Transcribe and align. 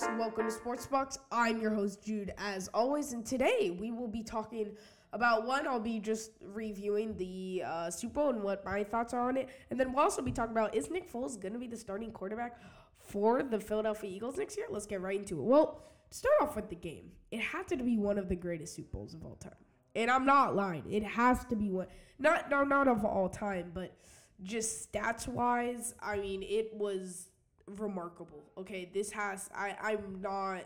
Welcome 0.00 0.44
to 0.44 0.50
Sports 0.52 0.86
Box. 0.86 1.18
I'm 1.32 1.60
your 1.60 1.74
host, 1.74 2.04
Jude, 2.04 2.32
as 2.38 2.68
always. 2.68 3.12
And 3.12 3.26
today 3.26 3.76
we 3.80 3.90
will 3.90 4.06
be 4.06 4.22
talking 4.22 4.76
about 5.12 5.44
one, 5.44 5.66
I'll 5.66 5.80
be 5.80 5.98
just 5.98 6.30
reviewing 6.40 7.16
the 7.16 7.64
uh, 7.66 7.90
Super 7.90 8.14
Bowl 8.14 8.30
and 8.30 8.44
what 8.44 8.64
my 8.64 8.84
thoughts 8.84 9.12
are 9.12 9.28
on 9.28 9.36
it. 9.36 9.48
And 9.70 9.78
then 9.78 9.92
we'll 9.92 10.04
also 10.04 10.22
be 10.22 10.30
talking 10.30 10.52
about 10.52 10.76
is 10.76 10.88
Nick 10.88 11.12
Foles 11.12 11.38
going 11.38 11.52
to 11.52 11.58
be 11.58 11.66
the 11.66 11.76
starting 11.76 12.12
quarterback 12.12 12.60
for 13.00 13.42
the 13.42 13.58
Philadelphia 13.58 14.08
Eagles 14.08 14.38
next 14.38 14.56
year? 14.56 14.66
Let's 14.70 14.86
get 14.86 15.00
right 15.00 15.18
into 15.18 15.40
it. 15.40 15.42
Well, 15.42 15.82
to 16.10 16.16
start 16.16 16.34
off 16.42 16.54
with 16.54 16.68
the 16.68 16.76
game, 16.76 17.10
it 17.32 17.40
had 17.40 17.66
to 17.68 17.76
be 17.76 17.96
one 17.98 18.18
of 18.18 18.28
the 18.28 18.36
greatest 18.36 18.76
Super 18.76 18.98
Bowls 18.98 19.14
of 19.14 19.24
all 19.24 19.34
time. 19.34 19.52
And 19.96 20.12
I'm 20.12 20.24
not 20.24 20.54
lying. 20.54 20.84
It 20.88 21.02
has 21.02 21.44
to 21.46 21.56
be 21.56 21.70
one. 21.70 21.88
Not, 22.20 22.48
no, 22.48 22.62
not 22.62 22.86
of 22.86 23.04
all 23.04 23.28
time, 23.28 23.72
but 23.74 23.96
just 24.44 24.92
stats 24.92 25.26
wise, 25.26 25.94
I 26.00 26.18
mean, 26.18 26.44
it 26.44 26.72
was 26.72 27.30
remarkable. 27.76 28.44
Okay, 28.56 28.90
this 28.92 29.10
has 29.12 29.48
I 29.54 29.76
I'm 29.82 30.20
not 30.20 30.62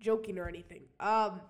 joking 0.00 0.38
or 0.38 0.48
anything. 0.48 0.82
Um 1.00 1.40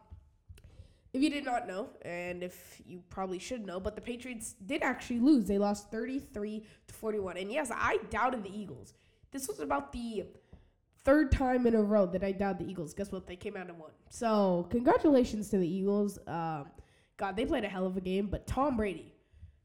if 1.13 1.23
you 1.23 1.31
did 1.31 1.47
not 1.47 1.67
know, 1.67 1.89
and 2.03 2.43
if 2.43 2.83
you 2.85 3.03
probably 3.09 3.39
should 3.39 3.65
know, 3.65 3.81
but 3.81 3.95
the 3.95 4.03
Patriots 4.03 4.55
did 4.67 4.83
actually 4.83 5.19
lose. 5.19 5.47
They 5.47 5.57
lost 5.57 5.91
33 5.91 6.63
to 6.89 6.95
41. 6.95 7.39
And 7.39 7.51
yes, 7.51 7.71
I 7.75 7.99
doubted 8.11 8.45
the 8.45 8.55
Eagles. 8.55 8.93
This 9.33 9.49
was 9.49 9.61
about 9.61 9.93
the 9.93 10.25
third 11.07 11.33
time 11.33 11.67
in 11.67 11.75
a 11.75 11.83
row 11.83 12.05
that 12.05 12.23
I 12.23 12.33
doubted 12.33 12.67
the 12.67 12.71
Eagles. 12.71 12.93
Guess 12.93 13.13
what? 13.13 13.27
They 13.27 13.37
came 13.37 13.57
out 13.57 13.69
and 13.69 13.79
won. 13.79 13.91
So, 14.11 14.67
congratulations 14.71 15.49
to 15.51 15.59
the 15.59 15.67
Eagles. 15.67 16.19
Um, 16.27 16.67
God, 17.17 17.35
they 17.35 17.47
played 17.47 17.65
a 17.65 17.69
hell 17.69 17.87
of 17.87 17.97
a 17.97 18.01
game, 18.01 18.27
but 18.27 18.47
Tom 18.47 18.77
Brady. 18.77 19.15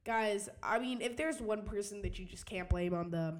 Guys, 0.05 0.49
I 0.63 0.79
mean, 0.79 1.01
if 1.01 1.17
there's 1.17 1.41
one 1.41 1.63
person 1.63 2.01
that 2.03 2.17
you 2.17 2.26
just 2.26 2.45
can't 2.45 2.70
blame 2.70 2.93
on 2.93 3.12
the 3.12 3.35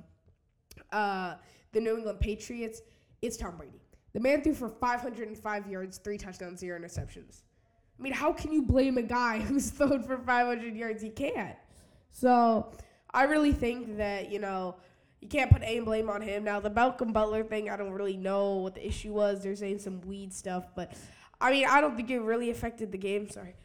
uh, 0.92 1.36
the 1.72 1.80
New 1.80 1.98
England 1.98 2.20
Patriots, 2.20 2.82
it's 3.22 3.38
Tom 3.38 3.58
Brady. 3.58 3.82
The 4.14 4.20
man 4.20 4.42
threw 4.42 4.54
for 4.54 4.70
505 4.70 5.68
yards, 5.68 5.98
three 5.98 6.18
touchdowns, 6.18 6.60
zero 6.60 6.80
interceptions. 6.80 7.44
I 7.98 8.04
mean, 8.04 8.14
how 8.14 8.34
can 8.34 8.52
you 8.52 8.64
blame 8.64 8.98
a 8.98 9.04
guy 9.04 9.40
who's 9.42 9.70
thrown 9.70 10.04
for 10.04 10.18
500 10.18 10.76
yards? 10.76 11.04
You 11.04 11.12
can't. 11.12 11.56
So 12.12 12.72
I 13.14 13.24
really 13.24 13.54
think 13.54 13.98
that, 13.98 14.32
you 14.32 14.40
know, 14.40 14.76
you 15.22 15.28
can't 15.28 15.52
put 15.52 15.62
any 15.62 15.80
blame 15.80 16.10
on 16.10 16.22
him. 16.22 16.44
Now, 16.44 16.60
the 16.60 16.70
Malcolm 16.70 17.14
Butler 17.14 17.44
thing, 17.44 17.70
I 17.70 17.78
don't 17.78 17.92
really 17.92 18.18
know 18.18 18.56
what 18.56 18.74
the 18.74 18.86
issue 18.86 19.14
was. 19.14 19.44
They're 19.44 19.56
saying 19.56 19.80
some 19.80 20.02
weed 20.02 20.34
stuff, 20.34 20.70
but 20.76 20.94
I 21.40 21.52
mean, 21.52 21.68
I 21.70 21.80
don't 21.80 21.96
think 21.96 22.10
it 22.10 22.20
really 22.20 22.50
affected 22.50 22.92
the 22.92 22.98
game. 22.98 23.30
Sorry. 23.30 23.56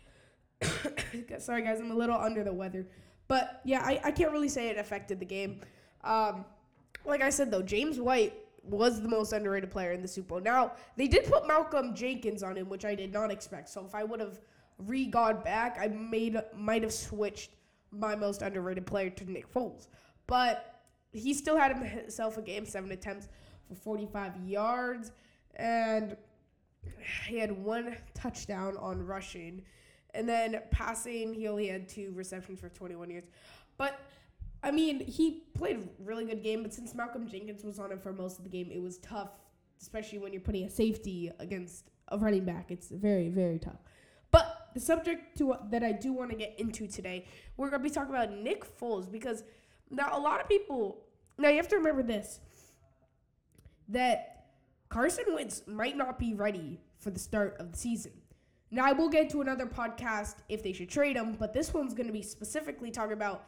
Sorry, 1.39 1.63
guys, 1.63 1.81
I'm 1.81 1.91
a 1.91 1.95
little 1.95 2.17
under 2.17 2.45
the 2.45 2.53
weather. 2.53 2.87
But 3.29 3.61
yeah, 3.65 3.81
I, 3.83 4.01
I 4.05 4.11
can't 4.11 4.33
really 4.33 4.49
say 4.49 4.69
it 4.69 4.79
affected 4.79 5.19
the 5.19 5.27
game. 5.27 5.61
Um, 6.05 6.45
like 7.07 7.23
I 7.23 7.31
said, 7.31 7.51
though, 7.51 7.63
James 7.63 8.01
White 8.01 8.35
was 8.63 9.01
the 9.01 9.09
most 9.09 9.33
underrated 9.33 9.71
player 9.71 9.93
in 9.93 10.03
the 10.03 10.09
Super 10.09 10.29
Bowl. 10.29 10.41
Now, 10.41 10.73
they 10.97 11.07
did 11.07 11.25
put 11.25 11.47
Malcolm 11.47 11.95
Jenkins 11.95 12.43
on 12.43 12.57
him, 12.57 12.69
which 12.69 12.85
I 12.85 12.95
did 12.95 13.13
not 13.13 13.31
expect. 13.31 13.69
So 13.69 13.85
if 13.85 13.95
I 13.95 14.05
would 14.05 14.21
have 14.21 14.41
re-gone 14.79 15.43
back, 15.43 15.79
I 15.81 15.89
made 15.89 16.37
might 16.55 16.83
have 16.83 16.93
switched 16.93 17.51
my 17.91 18.15
most 18.15 18.43
underrated 18.43 18.87
player 18.87 19.11
to 19.11 19.31
Nick 19.31 19.53
Foles. 19.53 19.89
But 20.27 20.83
he 21.13 21.33
still 21.33 21.57
had 21.57 21.77
himself 21.77 22.37
a 22.37 22.43
game, 22.43 22.67
seven 22.67 22.91
attempts 22.93 23.29
for 23.69 23.75
45 23.75 24.37
yards, 24.45 25.13
and 25.55 26.17
he 27.27 27.39
had 27.39 27.53
one 27.53 27.97
touchdown 28.15 28.77
on 28.79 29.05
rushing. 29.05 29.63
And 30.15 30.29
then 30.29 30.63
passing, 30.71 31.35
he 31.35 31.47
only 31.47 31.69
had 31.69 31.89
two 31.89 32.13
receptions 32.15 32.61
for 32.61 32.69
21 32.69 33.11
yards. 33.11 33.29
But 33.77 34.01
I 34.63 34.71
mean, 34.71 35.01
he 35.01 35.45
played 35.55 35.77
a 35.77 36.03
really 36.03 36.25
good 36.25 36.43
game, 36.43 36.63
but 36.63 36.75
since 36.75 36.95
Malcolm 36.95 37.29
Jenkins 37.29 37.63
was 37.65 37.79
on 37.79 37.93
him 37.93 37.99
for 37.99 38.13
most 38.13 38.39
of 38.39 38.45
the 38.45 38.51
game, 38.51 38.71
it 38.73 38.81
was 38.83 38.99
tough, 38.99 39.31
especially 39.81 40.19
when 40.19 40.33
you're 40.33 40.41
putting 40.41 40.65
a 40.65 40.71
safety 40.71 41.31
against 41.39 41.91
a 42.09 42.19
running 42.19 42.45
back. 42.45 42.71
It's 42.71 42.89
very, 42.89 43.29
very 43.29 43.59
tough. 43.59 43.83
But 44.31 44.71
the 44.75 44.81
subject 44.81 45.39
to 45.39 45.57
that 45.71 45.83
I 45.83 45.93
do 45.93 46.13
want 46.13 46.31
to 46.31 46.37
get 46.37 46.59
into 46.59 46.87
today, 46.87 47.27
we're 47.57 47.71
gonna 47.71 47.83
be 47.83 47.91
talking 47.91 48.15
about 48.15 48.33
Nick 48.33 48.65
Foles 48.79 49.11
because 49.11 49.45
now 49.91 50.09
a 50.13 50.19
lot 50.19 50.41
of 50.41 50.49
people 50.49 51.07
now 51.39 51.49
you 51.49 51.57
have 51.57 51.69
to 51.69 51.77
remember 51.77 52.03
this 52.03 52.41
that 53.89 54.47
Carson 54.89 55.25
Wentz 55.35 55.63
might 55.67 55.97
not 55.97 56.19
be 56.19 56.35
ready 56.35 56.81
for 56.99 57.11
the 57.11 57.19
start 57.19 57.57
of 57.59 57.73
the 57.73 57.79
season. 57.79 58.13
Now 58.71 58.85
I 58.85 58.93
will 58.93 59.09
get 59.09 59.31
to 59.31 59.41
another 59.41 59.67
podcast 59.67 60.37
if 60.49 60.63
they 60.63 60.73
should 60.73 60.89
trade 60.89 61.17
him, 61.17 61.37
but 61.39 61.53
this 61.53 61.73
one's 61.73 61.95
going 61.95 62.07
to 62.07 62.13
be 62.13 62.23
specifically 62.23 62.91
talking 62.91 63.13
about 63.13 63.47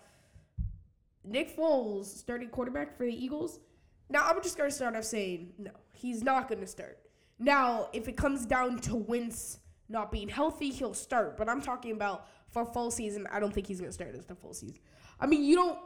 Nick 1.31 1.56
Foles 1.56 2.06
starting 2.06 2.49
quarterback 2.49 2.97
for 2.97 3.05
the 3.05 3.25
Eagles. 3.25 3.61
Now 4.09 4.27
I'm 4.27 4.43
just 4.43 4.56
gonna 4.56 4.71
start 4.71 4.97
off 4.97 5.05
saying 5.05 5.53
no, 5.59 5.71
he's 5.93 6.22
not 6.22 6.49
gonna 6.49 6.66
start. 6.66 6.99
Now, 7.39 7.89
if 7.93 8.09
it 8.09 8.16
comes 8.16 8.44
down 8.47 8.81
to 8.81 8.97
Wentz 8.97 9.59
not 9.89 10.11
being 10.11 10.28
healthy, 10.28 10.71
he'll 10.71 10.94
start. 10.94 11.37
But 11.37 11.49
I'm 11.49 11.61
talking 11.61 11.93
about 11.93 12.27
for 12.50 12.65
full 12.65 12.91
season. 12.91 13.27
I 13.31 13.41
don't 13.41 13.53
think 13.53 13.66
he's 13.66 13.81
gonna 13.81 13.93
start 13.93 14.15
as 14.15 14.27
the 14.27 14.34
full 14.34 14.55
season. 14.55 14.78
I 15.21 15.27
mean, 15.27 15.44
you 15.44 15.56
don't. 15.56 15.78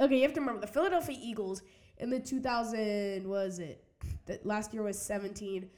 Okay, 0.00 0.16
you 0.16 0.22
have 0.22 0.34
to 0.34 0.40
remember 0.40 0.60
the 0.60 0.66
Philadelphia 0.66 1.16
Eagles 1.20 1.62
in 1.98 2.10
the 2.10 2.20
2000 2.20 3.26
was 3.26 3.58
it 3.58 3.82
that 4.26 4.44
last 4.44 4.72
year 4.72 4.82
was 4.82 4.98
17. 4.98 5.68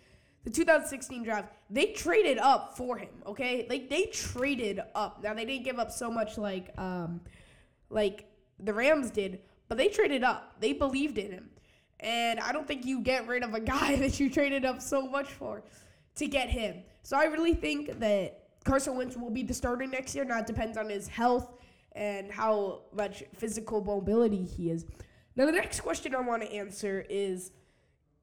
The 0.45 0.51
2016 0.51 1.23
draft, 1.25 1.53
they 1.71 1.87
traded 1.87 2.39
up 2.39 2.77
for 2.77 2.97
him. 2.97 3.11
Okay, 3.27 3.67
like 3.69 3.89
they 3.89 4.05
traded 4.07 4.81
up. 4.95 5.23
Now 5.23 5.35
they 5.35 5.45
didn't 5.45 5.65
give 5.65 5.79
up 5.79 5.91
so 5.91 6.11
much 6.11 6.39
like 6.39 6.73
um 6.79 7.21
like 7.91 8.27
the 8.61 8.73
Rams 8.73 9.11
did, 9.11 9.41
but 9.69 9.79
they 9.79 9.89
traded 9.89 10.25
up. 10.25 10.57
They 10.61 10.73
believed 10.73 11.19
in 11.19 11.31
him. 11.31 11.51
And 12.01 12.39
I 12.41 12.53
don't 12.53 12.67
think 12.67 12.87
you 12.87 13.01
get 13.01 13.27
rid 13.27 13.43
of 13.43 13.55
a 13.55 13.61
guy 13.77 13.97
that 13.97 14.21
you 14.21 14.31
traded 14.31 14.65
up 14.65 14.81
so 14.81 15.07
much 15.07 15.29
for 15.29 15.63
to 16.17 16.27
get 16.27 16.49
him. 16.49 16.83
So 17.03 17.17
I 17.17 17.25
really 17.25 17.55
think 17.55 17.99
that 18.01 18.49
Carson 18.65 18.97
Wentz 18.97 19.17
will 19.17 19.31
be 19.31 19.43
the 19.43 19.55
starter 19.55 19.87
next 19.87 20.15
year. 20.15 20.25
Now 20.25 20.39
it 20.39 20.47
depends 20.47 20.77
on 20.77 20.89
his 20.89 21.09
health 21.09 21.55
and 21.93 22.31
how 22.31 22.83
much 22.93 23.25
physical 23.37 23.83
mobility 23.83 24.45
he 24.45 24.71
is. 24.71 24.85
Now 25.37 25.47
the 25.47 25.53
next 25.53 25.81
question 25.81 26.15
I 26.15 26.21
want 26.21 26.43
to 26.43 26.53
answer 26.53 27.07
is 27.09 27.53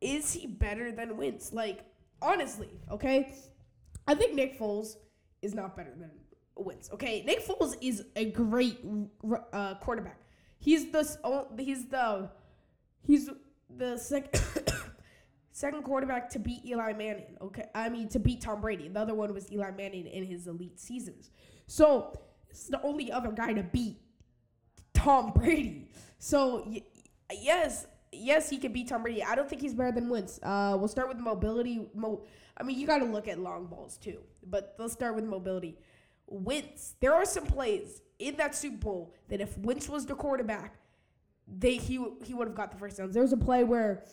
is 0.02 0.34
he 0.34 0.46
better 0.46 0.92
than 0.92 1.18
Wentz? 1.18 1.54
Like 1.54 1.86
honestly, 2.22 2.70
okay? 2.92 3.34
I 4.08 4.14
think 4.14 4.36
Nick 4.36 4.60
Foles 4.60 4.98
is 5.42 5.54
not 5.54 5.76
better 5.76 5.94
than 5.98 6.12
Wentz. 6.56 6.92
Okay, 6.92 7.24
Nick 7.26 7.46
Foles 7.46 7.76
is 7.82 8.04
a 8.16 8.26
great 8.26 8.80
uh, 9.52 9.76
quarterback. 9.76 10.20
He's 10.66 10.90
the 10.92 11.48
he's 11.60 11.86
the 11.90 12.28
he's 13.04 13.30
the 13.78 13.98
second 13.98 14.42
second 15.52 15.84
quarterback 15.84 16.28
to 16.32 16.40
beat 16.40 16.66
Eli 16.66 16.92
Manning. 16.94 17.38
Okay, 17.40 17.66
I 17.76 17.88
mean 17.90 18.10
to 18.10 18.20
beat 18.20 18.42
Tom 18.42 18.62
Brady. 18.62 18.88
The 18.88 19.00
other 19.00 19.14
one 19.14 19.32
was 19.32 19.52
Eli 19.52 19.70
Manning 19.70 20.08
in 20.08 20.26
his 20.26 20.48
elite 20.48 20.80
seasons. 20.80 21.30
So 21.68 22.20
it's 22.50 22.66
the 22.68 22.82
only 22.82 23.12
other 23.12 23.32
guy 23.32 23.54
to 23.54 23.62
beat 23.62 23.98
Tom 24.96 25.34
Brady. 25.36 25.88
So 26.18 26.64
y- 26.66 26.82
yes, 27.32 27.86
yes, 28.12 28.50
he 28.50 28.58
can 28.58 28.74
beat 28.74 28.88
Tom 28.88 29.04
Brady. 29.04 29.24
I 29.24 29.36
don't 29.36 29.48
think 29.48 29.62
he's 29.62 29.76
better 29.76 29.92
than 29.92 30.10
Wentz. 30.10 30.40
Uh, 30.42 30.78
we'll 30.80 30.88
start 30.88 31.10
with 31.10 31.20
mobility. 31.20 31.90
Mo- 31.94 32.24
I 32.58 32.64
mean, 32.64 32.80
you 32.80 32.88
got 32.88 33.00
to 33.00 33.06
look 33.06 33.28
at 33.28 33.38
long 33.38 33.68
balls 33.68 33.98
too, 33.98 34.18
but 34.48 34.74
let's 34.80 34.94
start 34.94 35.14
with 35.14 35.26
mobility. 35.26 35.78
Wentz, 36.28 36.96
there 37.00 37.14
are 37.14 37.26
some 37.26 37.46
plays 37.46 38.02
in 38.20 38.38
that 38.38 38.56
Super 38.56 38.78
Bowl 38.78 39.14
that 39.30 39.42
if 39.42 39.58
Wentz 39.58 39.90
was 39.90 40.06
the 40.06 40.16
quarterback, 40.16 40.76
they 41.48 41.76
he 41.76 42.04
he 42.24 42.34
would 42.34 42.48
have 42.48 42.56
got 42.56 42.72
the 42.72 42.78
first 42.78 42.98
downs. 42.98 43.14
There 43.14 43.24
was 43.24 43.34
a 43.34 43.38
play 43.38 43.64
where 43.64 44.04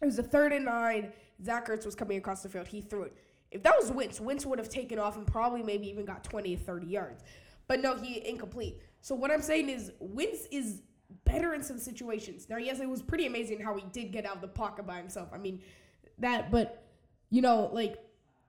it 0.00 0.04
was 0.04 0.18
a 0.18 0.22
third 0.22 0.52
and 0.52 0.64
nine. 0.64 1.12
Zach 1.44 1.68
Ertz 1.68 1.86
was 1.86 1.94
coming 1.94 2.18
across 2.18 2.42
the 2.42 2.48
field. 2.48 2.66
He 2.66 2.80
threw 2.80 3.02
it. 3.02 3.16
If 3.50 3.62
that 3.62 3.74
was 3.78 3.90
Wentz, 3.90 4.20
Wentz 4.20 4.44
would 4.44 4.58
have 4.58 4.68
taken 4.68 4.98
off 4.98 5.16
and 5.16 5.26
probably 5.26 5.62
maybe 5.62 5.88
even 5.88 6.04
got 6.04 6.24
20 6.24 6.54
or 6.54 6.58
30 6.58 6.86
yards. 6.86 7.22
But 7.66 7.80
no, 7.80 7.96
he 7.96 8.26
incomplete. 8.26 8.80
So 9.00 9.14
what 9.14 9.30
I'm 9.30 9.42
saying 9.42 9.68
is 9.68 9.92
Wentz 10.00 10.46
is 10.50 10.82
better 11.24 11.54
in 11.54 11.62
some 11.62 11.78
situations. 11.78 12.48
Now, 12.48 12.56
yes, 12.56 12.80
it 12.80 12.88
was 12.88 13.02
pretty 13.02 13.26
amazing 13.26 13.60
how 13.60 13.74
he 13.74 13.84
did 13.92 14.12
get 14.12 14.26
out 14.26 14.36
of 14.36 14.40
the 14.42 14.48
pocket 14.48 14.86
by 14.86 14.96
himself. 14.98 15.28
I 15.32 15.38
mean, 15.38 15.62
that, 16.18 16.50
but 16.50 16.84
you 17.30 17.40
know, 17.40 17.70
like 17.72 17.98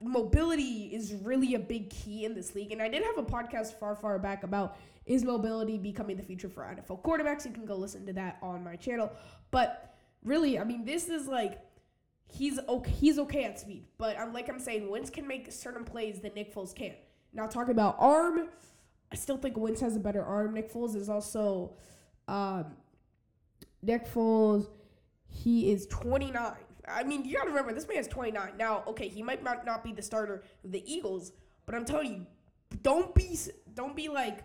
mobility 0.01 0.89
is 0.93 1.13
really 1.13 1.55
a 1.55 1.59
big 1.59 1.89
key 1.89 2.25
in 2.25 2.33
this 2.33 2.55
league. 2.55 2.71
And 2.71 2.81
I 2.81 2.87
did 2.87 3.03
have 3.03 3.17
a 3.17 3.23
podcast 3.23 3.79
far, 3.79 3.95
far 3.95 4.17
back 4.19 4.43
about 4.43 4.77
is 5.05 5.23
mobility 5.23 5.77
becoming 5.77 6.17
the 6.17 6.23
future 6.23 6.49
for 6.49 6.63
NFL 6.63 7.01
quarterbacks. 7.01 7.45
You 7.45 7.51
can 7.51 7.65
go 7.65 7.75
listen 7.75 8.05
to 8.05 8.13
that 8.13 8.37
on 8.41 8.63
my 8.63 8.75
channel. 8.75 9.11
But 9.51 9.95
really, 10.23 10.59
I 10.59 10.63
mean, 10.63 10.85
this 10.85 11.09
is 11.09 11.27
like 11.27 11.59
he's 12.31 12.59
okay. 12.59 12.91
He's 12.91 13.19
okay 13.19 13.43
at 13.43 13.59
speed, 13.59 13.85
but 13.97 14.17
I'm 14.17 14.33
like 14.33 14.49
I'm 14.49 14.59
saying, 14.59 14.89
Wentz 14.89 15.09
can 15.09 15.27
make 15.27 15.51
certain 15.51 15.83
plays 15.83 16.19
that 16.21 16.35
Nick 16.35 16.53
Foles 16.53 16.73
can't. 16.73 16.95
Now 17.33 17.47
talking 17.47 17.71
about 17.71 17.95
arm, 17.99 18.49
I 19.11 19.15
still 19.15 19.37
think 19.37 19.57
Wentz 19.57 19.81
has 19.81 19.95
a 19.95 19.99
better 19.99 20.23
arm. 20.23 20.53
Nick 20.53 20.71
Foles 20.71 20.95
is 20.95 21.09
also, 21.09 21.73
um, 22.27 22.65
Nick 23.81 24.07
Foles, 24.07 24.67
he 25.27 25.71
is 25.71 25.87
29. 25.87 26.53
I 26.91 27.03
mean, 27.03 27.25
you 27.25 27.35
got 27.35 27.43
to 27.43 27.49
remember, 27.49 27.73
this 27.73 27.87
man 27.87 27.97
is 27.97 28.07
29. 28.07 28.53
Now, 28.57 28.83
okay, 28.87 29.07
he 29.07 29.21
might 29.21 29.43
not 29.43 29.83
be 29.83 29.93
the 29.93 30.01
starter 30.01 30.43
of 30.63 30.71
the 30.71 30.83
Eagles, 30.91 31.31
but 31.65 31.75
I'm 31.75 31.85
telling 31.85 32.13
you, 32.13 32.25
don't 32.81 33.13
be 33.15 33.37
don't 33.73 33.95
be 33.95 34.09
like 34.09 34.43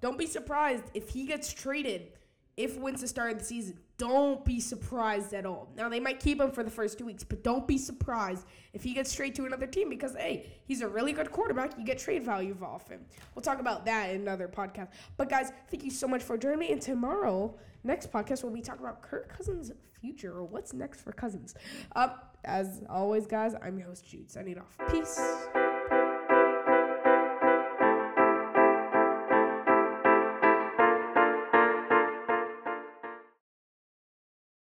don't 0.00 0.18
be 0.18 0.26
surprised 0.26 0.84
if 0.94 1.10
he 1.10 1.26
gets 1.26 1.52
traded 1.52 2.08
if 2.56 2.76
Wentz 2.78 3.02
is 3.02 3.10
starting 3.10 3.38
the 3.38 3.44
season. 3.44 3.78
Don't 4.02 4.44
be 4.44 4.58
surprised 4.58 5.32
at 5.32 5.46
all. 5.46 5.68
Now 5.76 5.88
they 5.88 6.00
might 6.00 6.18
keep 6.18 6.40
him 6.40 6.50
for 6.50 6.64
the 6.64 6.70
first 6.70 6.98
two 6.98 7.04
weeks, 7.04 7.22
but 7.22 7.44
don't 7.44 7.68
be 7.68 7.78
surprised 7.78 8.44
if 8.72 8.82
he 8.82 8.94
gets 8.94 9.12
straight 9.12 9.36
to 9.36 9.44
another 9.44 9.68
team 9.68 9.88
because 9.88 10.16
hey, 10.16 10.50
he's 10.64 10.80
a 10.80 10.88
really 10.88 11.12
good 11.12 11.30
quarterback. 11.30 11.78
You 11.78 11.84
get 11.84 12.00
trade 12.00 12.24
value 12.24 12.56
off 12.60 12.88
him. 12.88 13.02
We'll 13.36 13.44
talk 13.44 13.60
about 13.60 13.84
that 13.84 14.10
in 14.10 14.22
another 14.22 14.48
podcast. 14.48 14.88
But 15.16 15.28
guys, 15.28 15.52
thank 15.70 15.84
you 15.84 15.90
so 15.92 16.08
much 16.08 16.20
for 16.20 16.36
joining 16.36 16.58
me. 16.58 16.72
And 16.72 16.82
tomorrow, 16.82 17.56
next 17.84 18.10
podcast, 18.10 18.42
we'll 18.42 18.52
be 18.52 18.60
talking 18.60 18.82
about 18.82 19.02
Kirk 19.02 19.28
Cousins' 19.28 19.70
future 20.00 20.32
or 20.32 20.42
what's 20.46 20.72
next 20.72 21.02
for 21.02 21.12
Cousins. 21.12 21.54
Um, 21.94 22.10
as 22.44 22.82
always, 22.90 23.24
guys, 23.28 23.54
I'm 23.62 23.78
your 23.78 23.86
host 23.86 24.04
Jude. 24.04 24.32
Signing 24.32 24.58
off. 24.58 24.90
Peace. 24.90 25.20